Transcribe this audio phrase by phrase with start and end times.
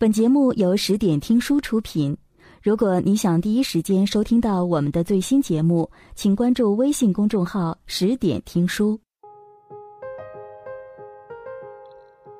[0.00, 2.16] 本节目由十点听书出品。
[2.62, 8.98] 如果你想第一时间收听到我们的最新节目，请关注微信公众号“十点听书”。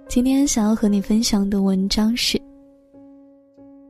[0.09, 2.41] 今天想要和你分享的文章是：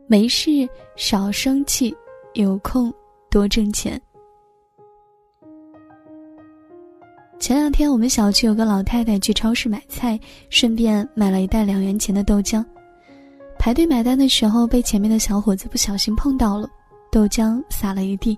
[0.09, 1.97] 没事少生气，
[2.35, 2.93] 有空
[3.31, 4.03] 多挣钱。
[7.39, 10.19] 前两天我们小区有个老太太去超市买菜，
[10.49, 12.65] 顺便买了一袋两元钱的豆浆。
[13.61, 16.67] 排队买单的时候，被前面的小伙子不小心碰到了，
[17.13, 18.37] 豆浆洒了一地。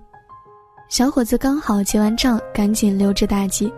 [0.89, 3.71] 小伙子刚好结完账，赶紧溜之大吉。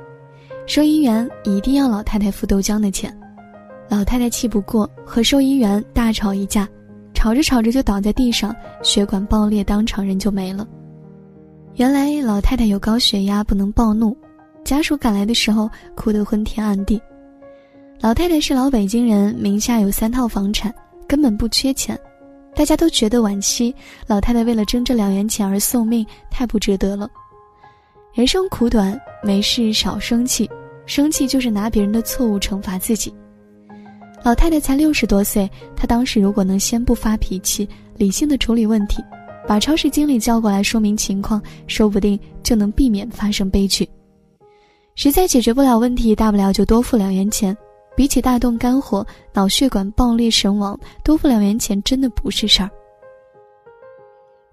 [0.66, 3.16] 收银员一定要老太太付豆浆的钱。
[3.88, 6.68] 老太太气不过，和收银员大吵一架，
[7.14, 10.68] 吵着吵着就倒在地上，血管爆裂，当场人就没了。
[11.76, 14.18] 原来老太太有高血压，不能暴怒。
[14.64, 17.00] 家属赶来的时候，哭得昏天暗地。
[18.02, 20.74] 老太太是老北京人，名下有三套房产。
[21.08, 22.00] 根本不缺钱，
[22.56, 23.74] 大家都觉得惋惜。
[24.08, 27.10] 老太太为了争这两元钱而送命，太不值得了。
[28.14, 30.50] 人生苦短，没事少生气，
[30.86, 33.14] 生气就是拿别人的错误惩罚自己。
[34.24, 39.04] 老太太才六十多岁，她当时如果能先不发脾气，理性的处理问题，
[39.48, 43.88] 把超市经理叫过来说明情况，说不定就能避免发生悲剧。
[44.96, 47.56] 实在解决不了问题，大不了就多付两元钱。
[47.96, 52.70] 比起大动肝火、脑血管爆裂身亡，多付两元钱真的不是事儿。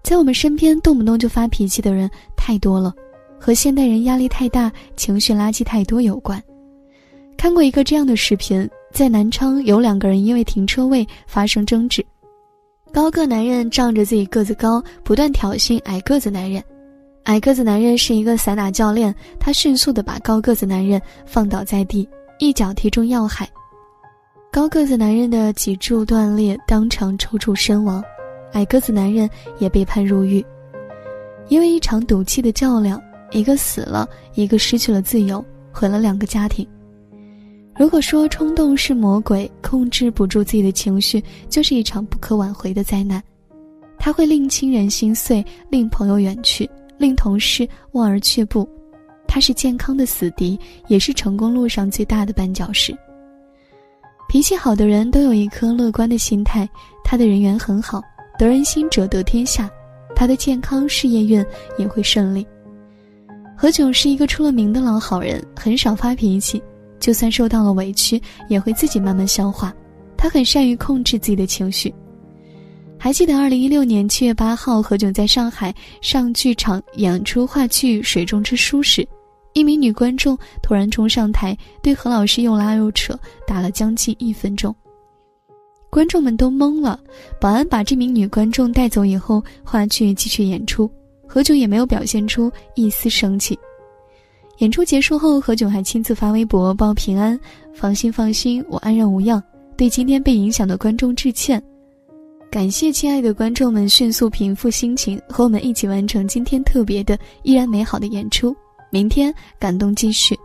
[0.01, 2.93] 在我们身边，动不动就发脾气的人太多了，
[3.39, 6.41] 和现代人压力太大、情绪垃圾太多有关。
[7.37, 12.05] 看过一个这样的视频，在南昌有两个人因为停车位发生争执，
[12.91, 16.63] 高个男人仗着自己个子高，不断挑衅矮个子男人。
[17.23, 22.07] 矮个子男人是一个散打教练，他迅速的把高个子男人放倒在地。
[22.39, 23.47] 一脚踢中要害，
[24.51, 28.01] 高个子男人的脊柱断裂，当场抽搐身亡；
[28.53, 30.43] 矮个子男人也被判入狱。
[31.47, 36.67] 因为一场赌气的较量，一个死了，一个失去了自由，毁了两个家庭。
[37.75, 43.21] 如果说冲动是魔鬼，控制不住自己的情绪就是一场不可挽回的灾难，
[43.97, 48.67] 它会令亲人心碎，令朋友远去，令同事望而却步。
[49.33, 52.95] 他是健康的死敌，也是成功路上最大的绊脚石。
[54.29, 56.69] 脾气好的人都有一颗乐观的心态，
[57.03, 57.99] 他的人缘很好，
[58.37, 59.67] 得人心者得天下，
[60.15, 61.43] 他的健康事业运
[61.79, 62.45] 也会顺利。
[63.57, 66.61] 何炅是一个出了名的老好人，很少发脾气，
[66.99, 69.73] 就算受到了委屈，也会自己慢慢消化。
[70.15, 71.91] 他很善于控制自己的情绪。
[72.99, 79.03] 还记得二零一六年七月八号，何炅在上海上剧场演出话剧《水中之书》时。
[79.53, 84.75] 一名女观众突然冲上台，对何老师又拉又扯，打了将近一分钟。
[85.89, 86.99] 观众们都懵了。
[87.39, 90.89] 保安把这名女观众带走以后，话剧继续演出，
[91.27, 93.57] 何炅也没有表现出一丝生气。
[94.57, 97.39] 演出结束后，何炅还亲自发微博报平安
[97.73, 99.41] ：“放心放心，我安然无恙。”
[99.77, 101.61] 对今天被影响的观众致歉，
[102.51, 108.55] 感谢亲爱的观众们迅速平复心情，和我们一起完成今天特别的、依然美好的演出。
[108.93, 110.39] 明天感动继续。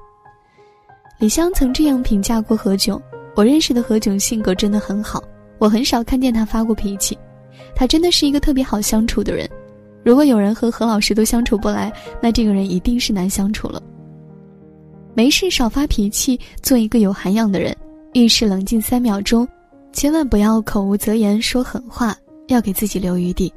[1.18, 2.98] 李湘曾这样评价过何炅
[3.36, 5.22] ：“我认识的何炅性格真的很好，
[5.58, 7.18] 我很少看见他发过脾气，
[7.76, 9.46] 他真的是一个特别好相处的人。
[10.02, 11.92] 如果有人和何老师都相处不来，
[12.22, 13.82] 那这个人一定是难相处了。
[15.12, 17.76] 没事少发脾气，做一个有涵养的人，
[18.14, 19.46] 遇事冷静三秒钟，
[19.92, 22.16] 千万不要口无择言说狠话，
[22.46, 23.52] 要给自己留余地。”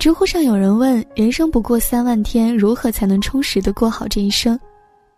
[0.00, 4.58] 知乎上有人问：“人生不过三万天，如何才能充实的过好这一生？”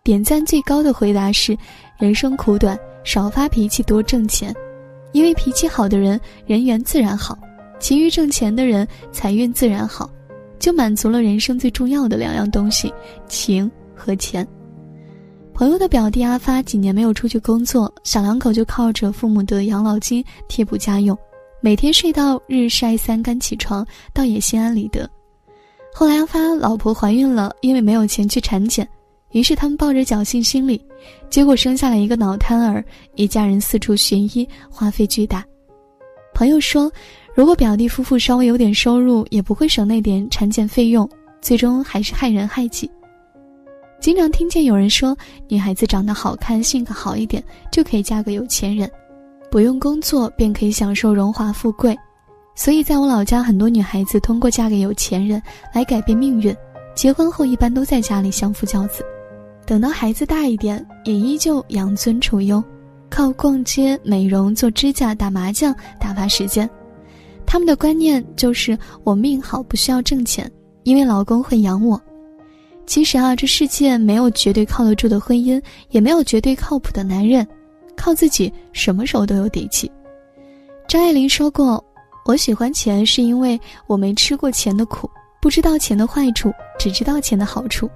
[0.03, 1.57] 点赞最高的回答是
[1.97, 4.53] ：“人生苦短，少发脾气，多挣钱。
[5.13, 7.33] 因为脾气好的人，人缘自然好；
[7.79, 10.09] 勤于挣钱的人，财运自然好。
[10.59, 12.93] 就满足了人生最重要的两样东西：
[13.25, 14.45] 情和钱。”
[15.55, 21.17] 朋友的表弟阿发几年没有出去工作，小两口就靠着父母的养老金贴补家用。
[21.63, 25.09] 每天睡到日晒三竿起床，倒也心安理得。
[25.93, 28.85] 后来阿发老婆怀孕了，因为没有钱去产检，
[29.31, 30.85] 于是他们抱着侥幸心理，
[31.29, 32.83] 结果生下了一个脑瘫儿。
[33.15, 35.41] 一家人四处寻医，花费巨大。
[36.33, 36.91] 朋友说，
[37.33, 41.09] 如果表弟夫妇稍微有点收入，也不会省那点产检费用，
[41.41, 42.91] 最终还是害人害己。
[44.01, 45.17] 经常听见有人说，
[45.47, 48.91] 女孩子长得好看，性格好一点，就可以嫁个有钱人。
[49.53, 51.95] 不用工作便可以享受荣华富贵，
[52.55, 55.39] 所以在我老家，很多女孩子通过嫁给有钱人
[55.71, 56.51] 来改变命运。
[56.95, 59.05] 结婚后一般都在家里相夫教子，
[59.63, 62.63] 等到孩子大一点，也依旧养尊处优。
[63.11, 66.67] 靠逛街、美容、做指甲、打麻将打发时间。
[67.45, 70.51] 他们的观念就是我命好，不需要挣钱，
[70.81, 72.01] 因为老公会养我。
[72.87, 75.61] 其实啊，这世界没有绝对靠得住的婚姻，
[75.91, 77.47] 也没有绝对靠谱的男人，
[77.95, 79.91] 靠自己什么时候都有底气。
[80.87, 81.83] 张爱玲说过
[82.25, 85.09] ：“我喜欢钱，是因为我没吃过钱的苦，
[85.41, 87.89] 不知道钱的坏处，只知道钱的好处。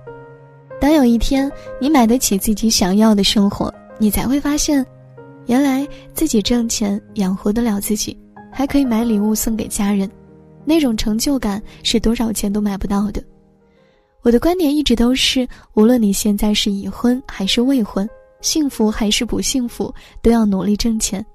[0.80, 1.52] 当有一天
[1.82, 4.86] 你买得起自己想要的生活，你才会发现，
[5.48, 8.18] 原来自己挣钱养活得了自己，
[8.52, 10.10] 还可以买礼物送给家人，
[10.64, 13.24] 那种成就感是多少钱都买不到的。”
[14.24, 18.08] 我的观点一直都是，无论你现在是已婚还是未婚，
[18.42, 21.25] 幸福还是不幸福，都要努力挣钱。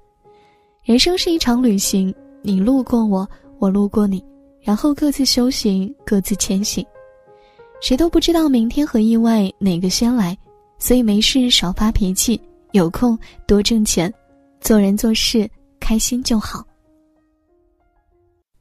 [0.83, 3.27] 人生是一场旅行，你路过我，
[3.59, 4.23] 我路过你，
[4.61, 6.85] 然后各自修行，各自前行。
[7.81, 10.37] 谁都不知道明天和意外哪个先来，
[10.79, 12.39] 所以没事少发脾气，
[12.71, 14.13] 有空多挣钱，
[14.61, 16.65] 做人做事开心就好。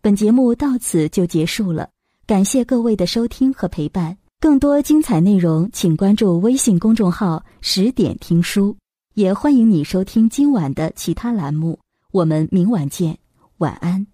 [0.00, 1.88] 本节目到此就结束了，
[2.26, 4.16] 感谢各位的收听和陪伴。
[4.42, 8.76] 更多精彩内容，请关注微信公众号“十点听书”，
[9.14, 11.78] 也欢迎你收听今晚的其他栏目。
[12.10, 13.16] 我们明晚见，
[13.58, 14.04] 晚安。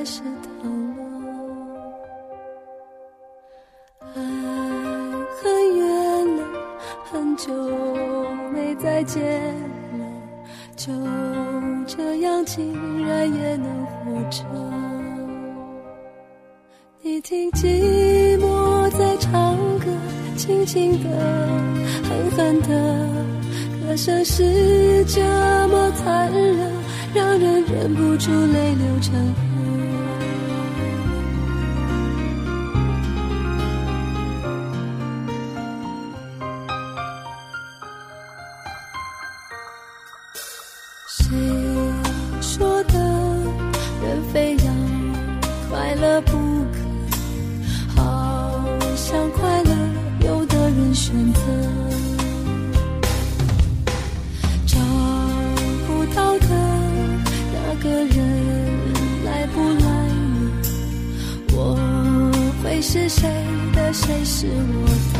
[0.00, 0.22] 开始
[0.62, 1.02] 疼了，
[4.14, 4.16] 爱
[5.36, 6.42] 很远了，
[7.04, 7.52] 很久
[8.50, 9.22] 没再见
[9.98, 10.00] 了，
[10.74, 10.90] 就
[11.86, 14.42] 这样竟然也能活着。
[17.02, 19.84] 你听寂寞在唱歌，
[20.34, 21.10] 轻轻的，
[22.08, 22.68] 狠狠的，
[23.86, 25.20] 歌声是这
[25.68, 26.72] 么残忍。
[27.12, 29.79] 让人忍不住泪流成河。
[51.00, 51.40] 选择
[54.66, 54.76] 找
[55.86, 56.46] 不到的
[57.54, 58.14] 那个人
[59.24, 59.88] 来不来？
[61.54, 61.58] 我
[62.62, 62.82] 会。
[62.82, 63.28] 是谁
[63.74, 65.18] 的，谁是我的？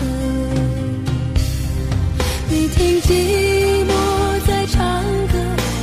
[2.50, 3.90] 你听寂寞
[4.46, 5.34] 在唱歌，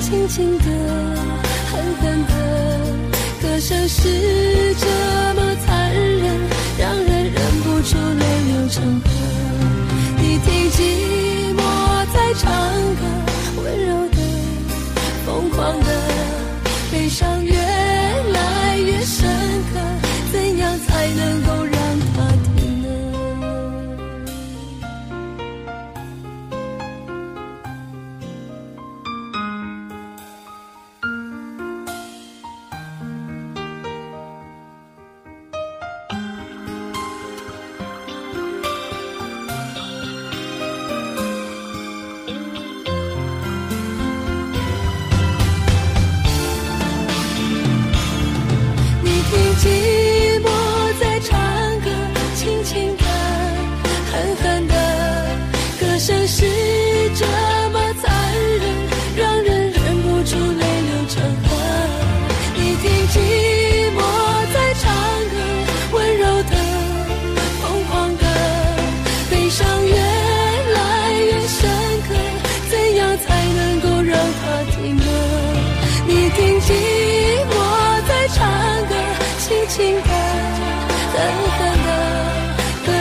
[0.02, 0.66] 轻轻的，
[1.72, 2.32] 狠狠的，
[3.42, 4.56] 歌声是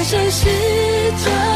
[0.08, 0.46] 谁是
[1.24, 1.55] 真